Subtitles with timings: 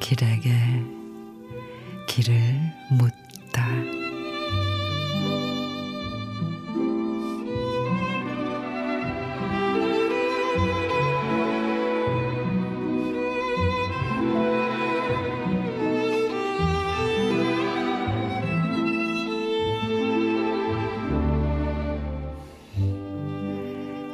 [0.00, 0.52] 길에게
[2.06, 2.32] 길을
[2.90, 4.03] 묻다.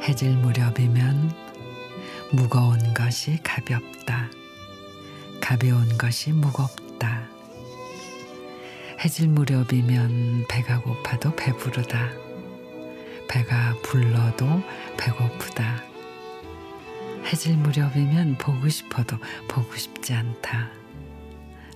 [0.01, 1.31] 해질 무렵이면
[2.31, 4.31] 무거운 것이 가볍다.
[5.39, 7.27] 가벼운 것이 무겁다.
[9.03, 12.09] 해질 무렵이면 배가 고파도 배부르다.
[13.29, 14.63] 배가 불러도
[14.97, 15.83] 배고프다.
[17.25, 20.71] 해질 무렵이면 보고 싶어도 보고 싶지 않다.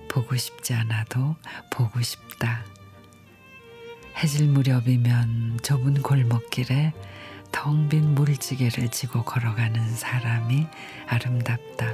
[0.08, 1.36] 보고 싶지 않아도
[1.70, 2.64] 보고 싶다.
[4.18, 6.92] 해질 무렵이면 좁은 골목길에
[7.52, 10.66] 텅 빈 물지개를 지고 걸어가는 사람이
[11.06, 11.86] 아름답다.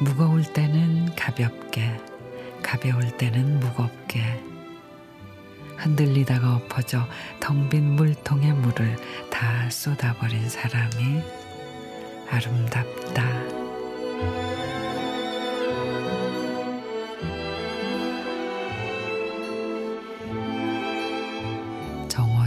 [0.00, 1.96] 무거울 때는 가볍게,
[2.62, 4.42] 가벼울 때는 무겁게.
[5.76, 7.06] 흔들리다가 엎어져
[7.40, 8.96] 텅 빈 물통의 물을
[9.30, 11.22] 다 쏟아버린 사람이
[12.30, 14.69] 아름답다.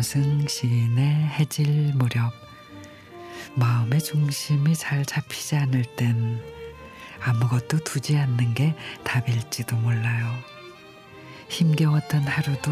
[0.04, 2.34] 정호승 시인의 해질 무렵
[3.56, 6.42] 마음의 중심이 잘 잡히지 않을 땐
[7.22, 10.30] 아무것도 두지 않는 게 답일지도 몰라요.
[11.48, 12.72] 힘겨웠던 하루도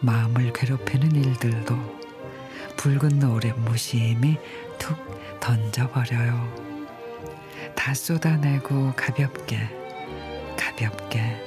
[0.00, 1.76] 마음을 괴롭히는 일들도
[2.76, 4.36] 붉은 노을의 무심히
[4.78, 4.98] 툭
[5.38, 6.52] 던져버려요.
[7.76, 9.70] 다 쏟아내고 가볍게
[10.58, 11.40] 가볍게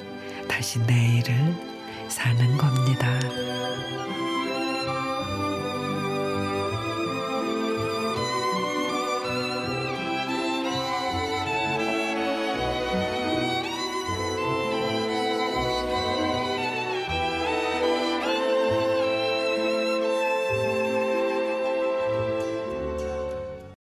[0.48, 1.54] 다시 내일을
[2.08, 3.20] 사는 겁니다.